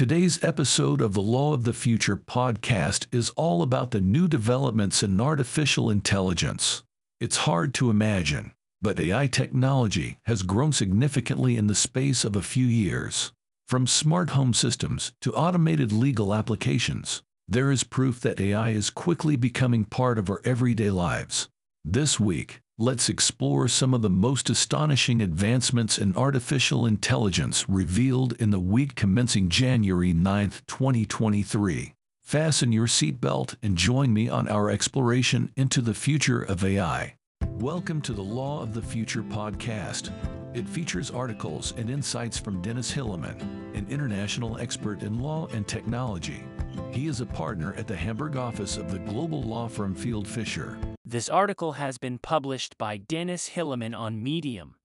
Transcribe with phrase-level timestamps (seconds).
[0.00, 5.02] Today's episode of the Law of the Future podcast is all about the new developments
[5.02, 6.82] in artificial intelligence.
[7.20, 12.40] It's hard to imagine, but AI technology has grown significantly in the space of a
[12.40, 13.32] few years.
[13.68, 19.36] From smart home systems to automated legal applications, there is proof that AI is quickly
[19.36, 21.50] becoming part of our everyday lives.
[21.84, 28.48] This week, let's explore some of the most astonishing advancements in artificial intelligence revealed in
[28.48, 31.92] the week commencing January 9, 2023.
[32.22, 37.16] Fasten your seatbelt and join me on our exploration into the future of AI.
[37.58, 40.10] Welcome to the Law of the Future podcast.
[40.54, 43.42] It features articles and insights from Dennis Hillemann,
[43.74, 46.44] an international expert in law and technology.
[46.92, 50.89] He is a partner at the Hamburg office of the global law firm Fieldfisher.
[51.10, 54.76] This article has been published by Dennis Hillemann on Medium.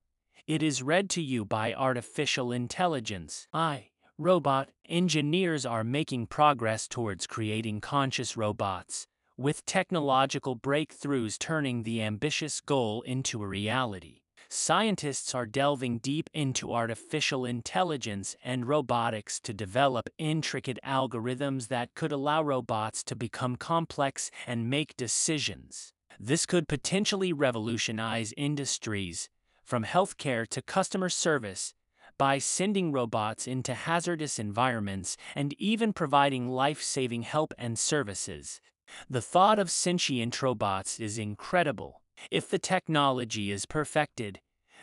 [0.48, 3.48] It is read to you by Artificial Intelligence.
[3.54, 9.06] I, robot engineers are making progress towards creating conscious robots,
[9.38, 16.72] with technological breakthroughs turning the ambitious goal into a reality scientists are delving deep into
[16.74, 24.32] artificial intelligence and robotics to develop intricate algorithms that could allow robots to become complex
[24.48, 25.94] and make decisions.
[26.20, 29.30] This could potentially revolutionize industries,
[29.64, 31.74] from healthcare to customer service,
[32.18, 38.62] by sending robots into hazardous environments and even providing life saving help and services.
[39.10, 44.40] The thought of sentient robots is incredible if the technology is perfected,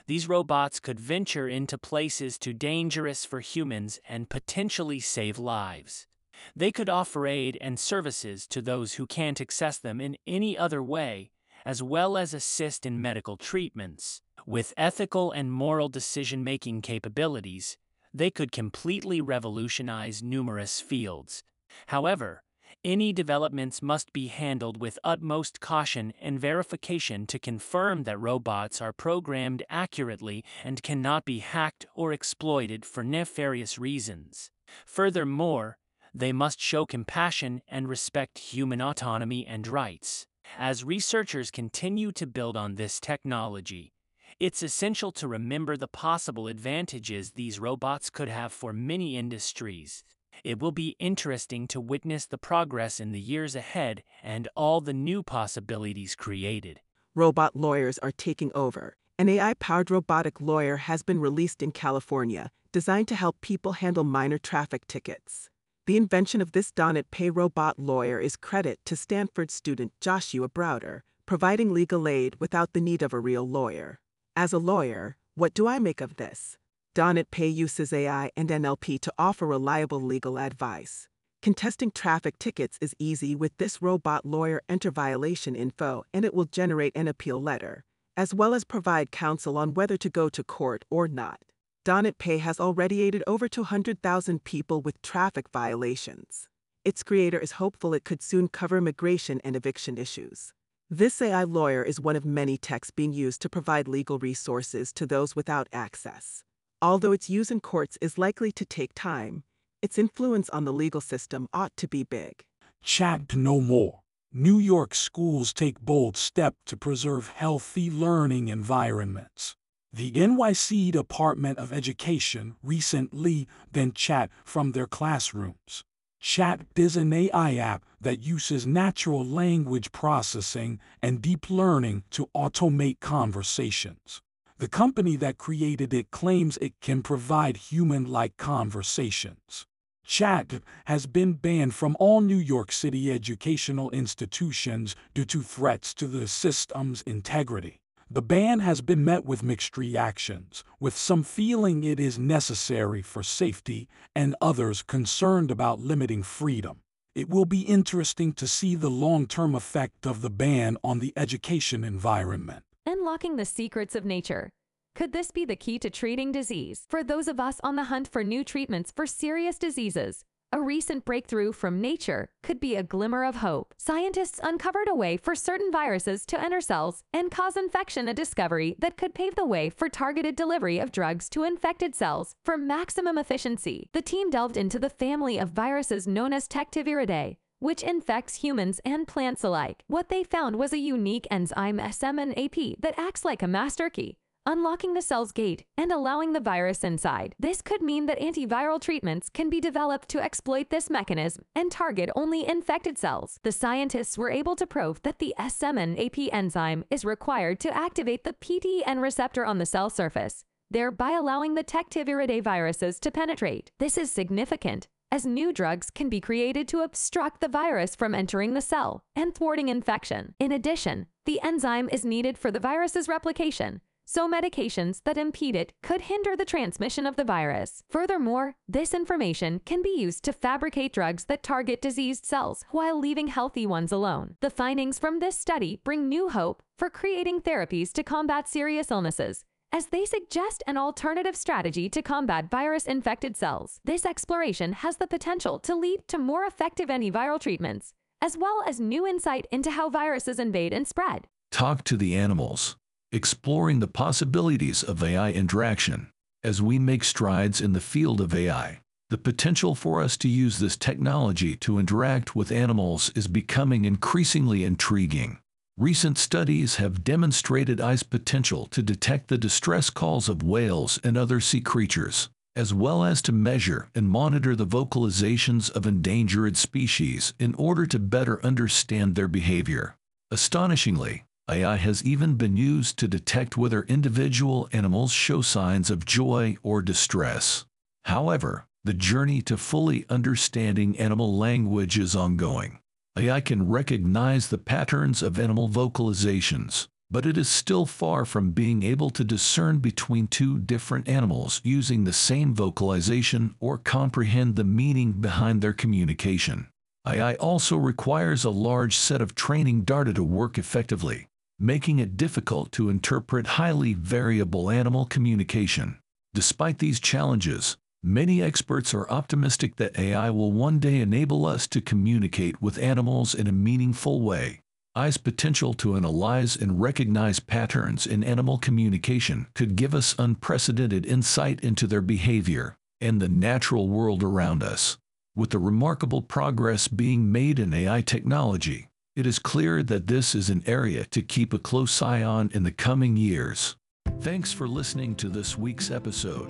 [0.06, 6.06] these robots could venture into places too dangerous for humans and potentially save lives.
[6.54, 10.82] They could offer aid and services to those who can't access them in any other
[10.82, 11.30] way,
[11.64, 14.22] as well as assist in medical treatments.
[14.46, 17.76] With ethical and moral decision making capabilities,
[18.12, 21.42] they could completely revolutionize numerous fields.
[21.86, 22.42] However,
[22.84, 28.92] any developments must be handled with utmost caution and verification to confirm that robots are
[28.92, 34.50] programmed accurately and cannot be hacked or exploited for nefarious reasons.
[34.84, 35.78] Furthermore,
[36.14, 40.26] they must show compassion and respect human autonomy and rights.
[40.58, 43.92] As researchers continue to build on this technology,
[44.38, 50.04] it's essential to remember the possible advantages these robots could have for many industries.
[50.44, 54.92] It will be interesting to witness the progress in the years ahead and all the
[54.92, 56.80] new possibilities created.
[57.14, 58.96] Robot lawyers are taking over.
[59.18, 64.04] An AI powered robotic lawyer has been released in California, designed to help people handle
[64.04, 65.50] minor traffic tickets.
[65.84, 71.72] The invention of this DoNotPay robot lawyer is credit to Stanford student Joshua Browder, providing
[71.72, 73.98] legal aid without the need of a real lawyer.
[74.36, 76.56] As a lawyer, what do I make of this?
[76.94, 81.08] DoNotPay uses AI and NLP to offer reliable legal advice.
[81.42, 86.44] Contesting traffic tickets is easy with this robot lawyer enter violation info and it will
[86.44, 87.82] generate an appeal letter,
[88.16, 91.40] as well as provide counsel on whether to go to court or not.
[91.84, 96.48] DoNotPay has already aided over 200,000 people with traffic violations.
[96.84, 100.52] Its creator is hopeful it could soon cover immigration and eviction issues.
[100.88, 105.06] This AI lawyer is one of many techs being used to provide legal resources to
[105.06, 106.44] those without access.
[106.80, 109.42] Although its use in courts is likely to take time,
[109.80, 112.44] its influence on the legal system ought to be big.
[112.84, 114.02] Chat no more.
[114.32, 119.56] New York schools take bold step to preserve healthy learning environments.
[119.94, 125.84] The NYC Department of Education recently banned chat from their classrooms.
[126.18, 133.00] Chat is an AI app that uses natural language processing and deep learning to automate
[133.00, 134.22] conversations.
[134.56, 139.66] The company that created it claims it can provide human like conversations.
[140.06, 146.06] Chat has been banned from all New York City educational institutions due to threats to
[146.06, 147.81] the system's integrity.
[148.14, 153.22] The ban has been met with mixed reactions, with some feeling it is necessary for
[153.22, 156.80] safety and others concerned about limiting freedom.
[157.14, 161.14] It will be interesting to see the long term effect of the ban on the
[161.16, 162.64] education environment.
[162.84, 164.50] Unlocking the secrets of nature.
[164.94, 166.84] Could this be the key to treating disease?
[166.90, 170.22] For those of us on the hunt for new treatments for serious diseases,
[170.52, 173.74] a recent breakthrough from nature could be a glimmer of hope.
[173.78, 178.76] Scientists uncovered a way for certain viruses to enter cells and cause infection, a discovery
[178.78, 183.16] that could pave the way for targeted delivery of drugs to infected cells for maximum
[183.16, 183.88] efficiency.
[183.92, 189.06] The team delved into the family of viruses known as Tectiviridae, which infects humans and
[189.06, 189.84] plants alike.
[189.86, 194.16] What they found was a unique enzyme SMNAP that acts like a master key,
[194.46, 197.34] unlocking the cell's gate and allowing the virus inside.
[197.38, 202.10] This could mean that antiviral treatments can be developed to exploit this mechanism and target
[202.16, 203.38] only infected cells.
[203.42, 208.34] The scientists were able to prove that the S7AP enzyme is required to activate the
[208.34, 213.70] PTEN receptor on the cell surface, thereby allowing the Tectiviridae viruses to penetrate.
[213.78, 218.54] This is significant as new drugs can be created to obstruct the virus from entering
[218.54, 220.34] the cell and thwarting infection.
[220.40, 225.72] In addition, the enzyme is needed for the virus's replication, so medications that impede it
[225.82, 227.82] could hinder the transmission of the virus.
[227.88, 233.28] Furthermore, this information can be used to fabricate drugs that target diseased cells while leaving
[233.28, 234.36] healthy ones alone.
[234.40, 239.44] The findings from this study bring new hope for creating therapies to combat serious illnesses
[239.72, 243.80] as they suggest an alternative strategy to combat virus infected cells.
[243.84, 248.78] This exploration has the potential to lead to more effective antiviral treatments, as well as
[248.78, 251.26] new insight into how viruses invade and spread.
[251.50, 252.76] Talk to the animals,
[253.12, 256.10] exploring the possibilities of AI interaction.
[256.42, 258.80] As we make strides in the field of AI,
[259.10, 264.64] the potential for us to use this technology to interact with animals is becoming increasingly
[264.64, 265.38] intriguing.
[265.76, 271.40] Recent studies have demonstrated AI's potential to detect the distress calls of whales and other
[271.40, 277.54] sea creatures, as well as to measure and monitor the vocalizations of endangered species in
[277.56, 279.96] order to better understand their behavior.
[280.30, 286.56] Astonishingly, AI has even been used to detect whether individual animals show signs of joy
[286.62, 287.66] or distress.
[288.04, 292.78] However, the journey to fully understanding animal language is ongoing.
[293.18, 298.82] AI can recognize the patterns of animal vocalizations, but it is still far from being
[298.82, 305.12] able to discern between two different animals using the same vocalization or comprehend the meaning
[305.12, 306.68] behind their communication.
[307.06, 311.26] AI also requires a large set of training data to work effectively,
[311.62, 315.98] making it difficult to interpret highly variable animal communication.
[316.34, 321.80] Despite these challenges, Many experts are optimistic that AI will one day enable us to
[321.80, 324.58] communicate with animals in a meaningful way.
[324.96, 331.60] AI's potential to analyze and recognize patterns in animal communication could give us unprecedented insight
[331.60, 334.98] into their behavior and the natural world around us.
[335.36, 340.48] With the remarkable progress being made in AI technology, it is clear that this is
[340.48, 343.76] an area to keep a close eye on in the coming years.
[344.20, 346.48] Thanks for listening to this week's episode.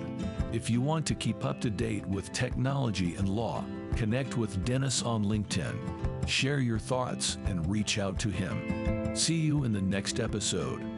[0.51, 3.65] If you want to keep up to date with technology and law,
[3.95, 6.27] connect with Dennis on LinkedIn.
[6.27, 9.15] Share your thoughts and reach out to him.
[9.15, 10.92] See you in the next episode.